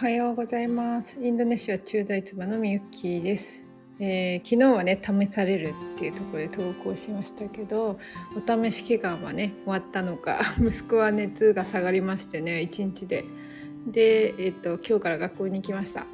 [0.00, 1.18] はようございます。
[1.20, 3.66] インドネシア中大妻のみゆきです、
[3.98, 7.98] えー、昨日はね、試されるっていうところで投稿しましたけど、
[8.34, 13.26] お試し期間はね、終わったのか、 息子は熱が下がりましてね、1日で。
[13.86, 16.06] で、えっ、と、今日から学校に行きました。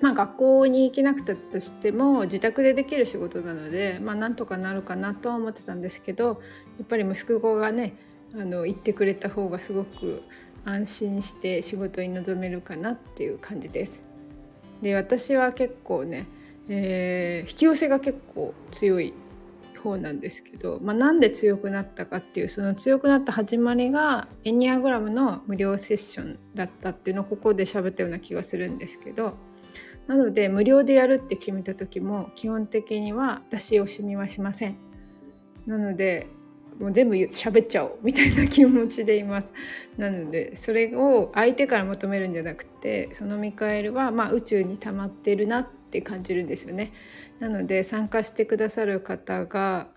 [0.00, 6.40] まあ学校に行けなくたとしても自宅でできる仕事なので、まあなんとかなるかなとは思ってたんですけど、
[6.78, 7.92] やっぱり息子がね、
[8.34, 10.22] あの行ってくれた方がすごく
[10.64, 14.04] 安心して仕事に臨めるかなっていう感じです。
[14.82, 16.26] で私は結構ね、
[16.68, 19.14] えー、引き寄せが結構強い
[19.84, 29.34] 方なんですけど、まあ、なんで強くなったかっていうその強くなった始まりがエニアグラムの無料セッションだったっていうのをここで喋ったような気がするんですけど
[30.06, 34.76] なので無料でやるって決めた時も基本的には出し惜しみはしません。
[35.66, 36.26] なので
[36.78, 39.46] もう全部喋っちゃおうみたいな気持ちでいます
[39.96, 46.92] なのでそれを相手から求めるんじゃなくてそのミカエルはまあ宇宙に溜まってるなって感じるんですよね。
[47.38, 49.88] なので参加してくださる方が、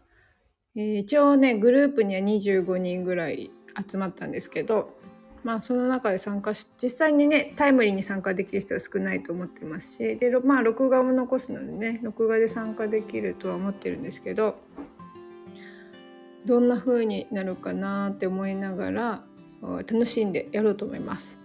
[0.76, 3.52] えー、一応ねグループには25人ぐらい
[3.90, 4.98] 集まったんですけど
[5.44, 14.56] まあその中で参加し実際にねタイムリーに参加できる人は少ないと思ってますしでまあ録画も残すのでね録画で参加できるとは思ってるんですけど
[16.48, 19.24] どんな風になるかなって思いながら
[19.62, 21.38] 楽しんでやろうと思います。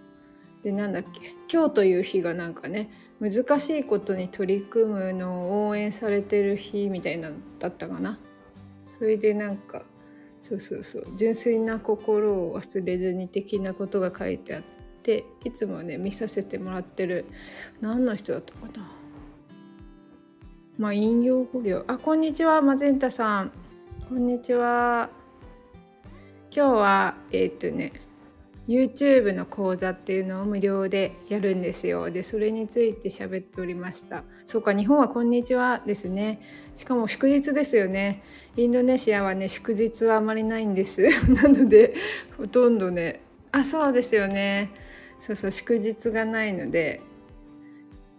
[0.63, 8.17] でなんだっけ今日という日がなんかね難しいことに取り組むのを応援されてる日みたいなだったかな。
[8.85, 9.83] それでなんか
[10.41, 14.63] そうそうそう純粋な心を忘れずに的なことが書いてあっ
[15.03, 17.25] ていつもね見させてもらってる
[17.81, 18.89] 何の人だったかな
[20.77, 23.51] まあ引用語行あこんにちはマゼンタさん
[24.09, 25.09] こんにちは。
[26.51, 27.93] 今日はえっ、とね
[28.67, 32.11] YouTube の講座っていうのを無料でやるんですよ。
[32.11, 34.25] でそれについて喋っておりました。
[34.45, 36.41] そうか日本はこんにちはですね。
[36.75, 38.21] しかも祝日ですよね。
[38.57, 41.01] インドネシアはね祝日はあまりないんです。
[41.31, 41.95] なので
[42.37, 43.21] ほとんどね
[43.53, 44.69] あそうですよね。
[45.21, 46.99] そうそう祝日がないので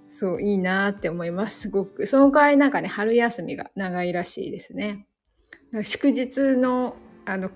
[0.08, 2.06] そういいなって思いますすごく。
[2.06, 5.06] その代わりなんかね春休みが長いらしいですね。
[5.82, 7.50] 祝日のあの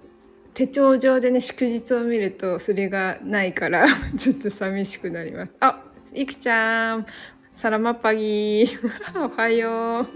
[0.54, 3.86] 手帳上でね祝日を見るとそれがないから
[4.18, 5.52] ちょっと寂しくなります。
[5.60, 7.06] あいくちゃん。
[7.54, 10.06] サラマッパギーおはよう。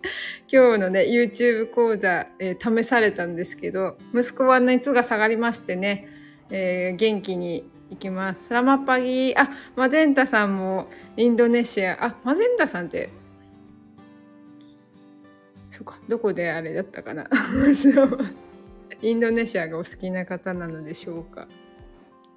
[0.50, 6.08] 今日のね YouTube 講座、えー、試されたんですけど息子は熱が下がりましてね、
[6.50, 8.48] えー、元気に行きます。
[8.48, 11.96] サラマッパギーあマゼンタさんもインドネシア。
[11.98, 13.10] あマゼンタさんって
[15.76, 15.98] そうか。
[16.08, 17.28] どこであれだったかな。
[19.02, 21.48] インドネシアがお好きな方なのでしょうか。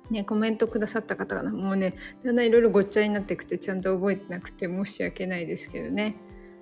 [0.10, 1.94] ね、コメントくださった方がもうね
[2.26, 6.16] だんだんいろいろごっちゃになってくてちゃんと覚えてなくて申し訳ないですけどね。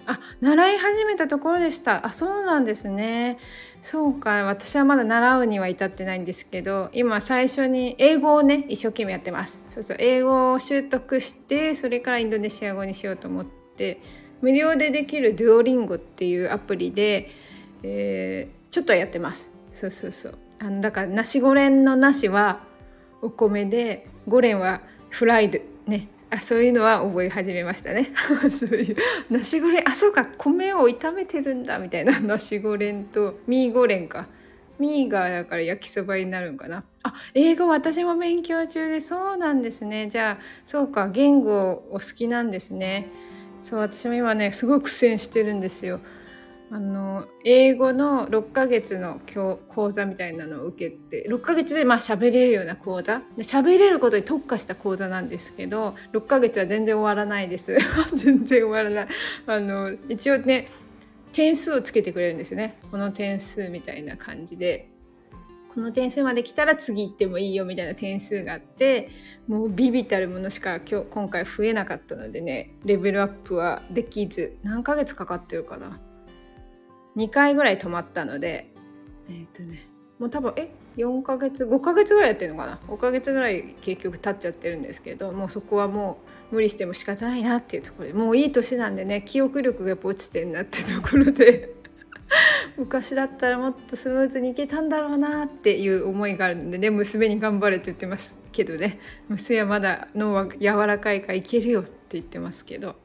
[0.06, 2.06] あ習い始めたところでした。
[2.06, 3.40] あそうなんですね。
[3.82, 4.44] そうか。
[4.44, 9.60] 私はまだ習うには至ってないんですけど今最初に英語をね一生懸命やってます。
[9.70, 9.98] そうそう。
[10.00, 14.00] 英語を習得してそれからインドネシア語にしようと思って
[14.42, 17.32] 無料でできるデュオリンゴっていうアプリで、
[17.84, 19.50] えー、ちょっとやってます。
[19.72, 20.38] そうそうそう。
[20.60, 22.62] あのだからナシゴレンのナシは
[23.22, 25.60] お米でゴレンはフライド。
[25.86, 26.10] ね。
[26.30, 28.12] あそういうのは覚え始めましたね。
[28.52, 28.96] そういう
[29.30, 30.26] ナシゴレンあそうか。
[30.38, 32.20] 米を炒めてるんだみたいな。
[32.20, 34.28] ナシゴレンとミーゴレンか。
[34.80, 36.84] ミーがだから焼きそばになるんかな。
[37.04, 40.10] あ英語私も勉強中でそうなんですね。
[40.10, 41.10] じゃあそうか。
[41.10, 43.10] 言語お好きなんですね。
[43.64, 46.00] そう私も今ねすごく苦戦してるんですよ。
[46.70, 49.22] あの英語の6ヶ月の
[49.70, 53.22] 講座みたいなのを受けて6ヶ月でまあ喋れるような講座？
[53.38, 57.78] で喋れることに特化した講座なんですけど6ヶ月は全然終わらないです。
[58.16, 59.08] 全然終わらない。
[59.46, 60.68] あの一応ね
[61.32, 62.80] 点数をつけてくれるんですよね。
[62.92, 64.90] この点数みたいな感じで。
[65.78, 69.12] この点数まで来たら次行ってもいいよみたいな点数があって
[69.48, 76.00] もうビビたるものしか今日今回増えなかったのでねレベルアップはできず何ヶ月かかってるかな。
[77.16, 78.74] 2回ぐらい止まったので
[79.30, 79.88] えっ、ー、とね
[80.18, 82.80] もう多分え4ヶ月5ヶ月ぐらいやってるのかな。
[82.88, 86.22] 5ヶ月ぐらい結局経っちゃってるんですけどもうそこはも
[86.52, 91.77] う無理しても仕方ないなっていうところでもういい年なんでね記憶力がやっぱ落ちてんなってところで。
[92.78, 96.92] 昔だったらもっとスムーズにいけたんだろうなっていう思いがあるのでね。
[96.92, 99.00] 娘に頑張れって言ってますけどね。
[99.30, 102.96] 娘はまだ脳は柔らかいからいけるよって言ってますけど。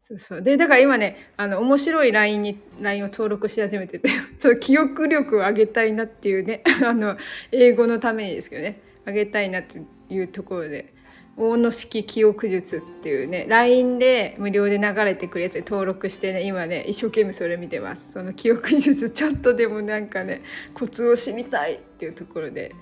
[0.00, 0.42] そうそう。
[0.42, 4.08] でだから今ねあの面白い LINE に LINE を登録し始めてて
[4.40, 7.18] その記憶力を上げたいなっていうね あの
[7.52, 8.80] 英語のためにですけどね。
[9.06, 10.94] 上げたいなっていうところで。
[11.38, 18.12] 大野式記憶術っていうね LINE で無料で流れてくるやつで登録してね今ね一生懸命それ見てます。
[18.12, 20.42] その記憶術ちょっとでもなんかね
[20.74, 22.74] コツを知りたいっていうところで、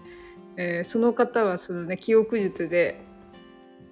[0.56, 3.00] えー、その方はそのね記憶術で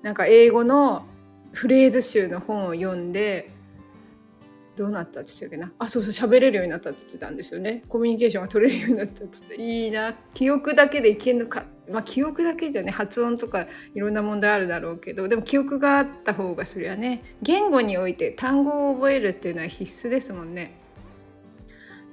[0.02, 1.06] なんか英語の
[1.52, 3.50] フレーズ集の本を読んで
[4.76, 5.72] どうなったって言ってたっけな？
[5.78, 7.84] あそうそう喋れるようになったって言ってたんですよね。
[7.88, 10.14] コミュニケーションが取れるようになったって言っていいな。
[10.34, 20.78] 記憶だけでいけんのかまあ記憶だけじゃね発音とかいろんな問題あるだろうけどでも記憶があった方がそれはね言語において単語を覚えるっていうのは必須ですもんね。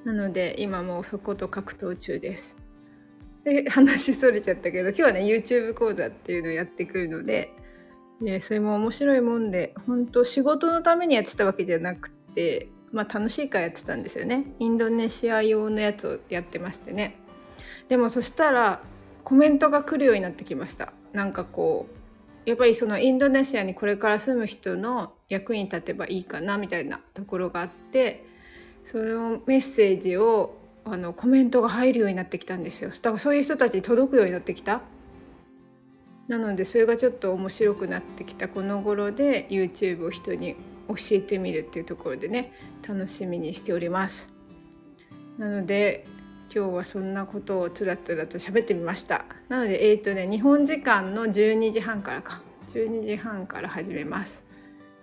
[0.03, 2.55] なので今もうそこと格闘中です。
[3.43, 7.53] で話それちゃったけど今日はね YouTube 講座っていうのをやってくるので
[8.21, 14.53] でそれも面白いもんで本当仕事のためにやってたわけじゃなくてまあ楽しいからやってたんですよね。
[14.59, 17.15] インドネシア用のやつをやってましてね。
[17.87, 18.83] でもそしたら
[19.23, 20.93] コメントが来るようになってきました。
[21.13, 28.25] なんかこうやっぱりそのインドネシアにこれから住む人の役に立てばいいかなみたいなところがあって
[28.83, 32.89] そのメッセージをあのコメントが入るようになってきたんですよ。
[32.89, 34.81] だからそういう人たちに届くようになってきた。
[36.27, 40.55] なのでそれがちょっと面白くなってきたこの頃で YouTube を人に
[40.87, 42.53] 教えてみるっていうところでね
[42.87, 44.33] 楽しみにしております。
[45.37, 46.05] なので
[46.53, 49.25] 今日はそんなことをつらつらと喋ってみました。
[49.47, 52.41] なのでえっ、ー、とね日本時間の12時半からか。
[52.67, 54.43] 12時半から始めます。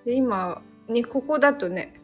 [0.04, 1.94] で今にここだとね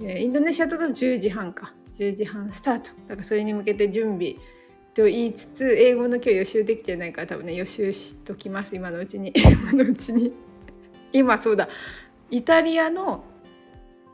[0.00, 1.72] インドネシアだと10時半か。
[1.96, 2.90] 10時半スタート。
[3.06, 4.34] だからそれに向けて準備
[4.92, 8.74] と言いつつ英語の今日予習できてないから多分ね予習しときます。
[8.74, 9.32] 今のうちに。
[9.38, 10.32] 今のうちに。
[11.12, 11.68] 今そうだ。
[12.30, 13.24] イタリアの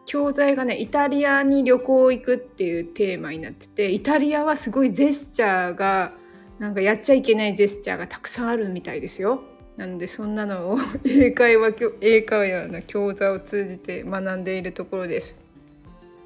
[0.06, 6.12] 教材がねイタリアに旅行行くっていうテーマになっててイタリアはすごいジェスチャーが
[6.58, 9.42] なんかやっちゃいけないジェスチャーがたくさんあるみたいですよ。
[9.76, 15.38] なのでそんなのを 英会話英会話の教材を通じて学んでいるところです。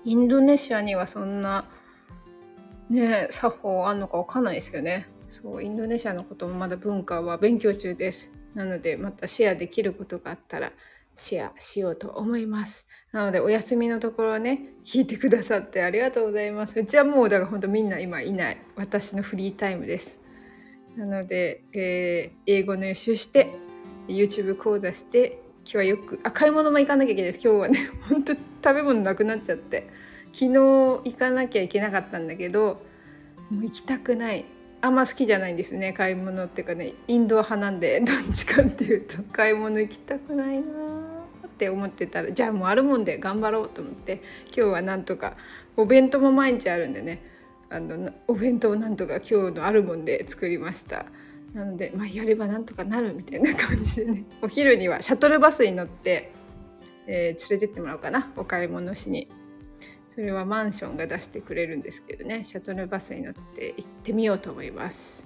[0.05, 1.65] インドネシアにはそんな
[2.89, 5.09] ね作法あんのかわかんないですよね。
[5.31, 8.31] そうインドネシアのこともまだ文化は勉強中です。
[8.55, 10.73] なのでまたシェアできることがあったら
[11.21, 12.87] シェアしようと思います。
[13.13, 16.81] なのでお休みのところね、聞いてくださってありがとうございます。
[16.81, 18.59] うちはもうだから本当みんな今いない。
[18.75, 20.19] 私のフリータイムです。
[20.97, 23.55] なので、えー、英語の予習して、
[24.09, 27.47] YouTube 講座して、今日はよく、あ、買い物も行かなきゃいけないです。
[27.47, 28.43] 今日はね、 本当食
[28.75, 29.89] べ物なくなっちゃって。
[30.33, 32.81] 昨日行かなきゃいけなかったんだけど、
[33.51, 34.47] もう行きたくない。
[34.83, 40.63] あんま好きじゃないんですね買い物っていうかねインド派なんで どっちかっていうと買い物行きたくないな
[41.61, 45.37] って思ってたらじゃあもうあるもんで頑張ろうと思って今日はなんとか
[45.77, 47.23] お弁当も毎日あるんでね
[47.69, 51.05] あのお弁当をなんとか今日のあるもんで作りました。
[51.53, 56.33] なのでまあやればなんとかなるみたいな感じでねお昼にはシャトルバスに乗って、
[57.07, 59.29] えー、連れてってもらおうかなお買い物しに。
[60.09, 65.25] それはマンションが出してくれるんですけどねシャトルバスに乗って行ってみようと思います。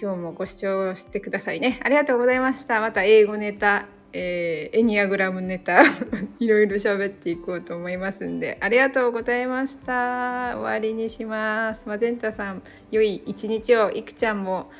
[0.00, 1.80] 今日もご視聴してくださいね。
[1.82, 2.80] ありがとうございました。
[2.80, 5.82] また英語ネタ、えー、エニアグラムネタ
[6.40, 10.52] いろいろ喋っていこうと思いますんでありがとうございました。
[10.56, 11.82] 終わりにします。
[11.86, 13.90] マゼンタさん良い一日を。
[13.90, 14.70] いくちゃんも、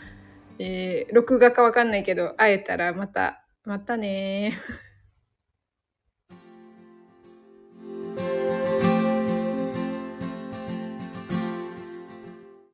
[0.59, 4.59] えー、録画かわかんないけど会えたらまたまたね